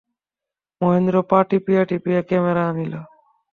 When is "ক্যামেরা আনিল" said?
2.21-2.93